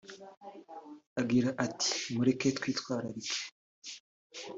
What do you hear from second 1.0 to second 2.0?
Agira ati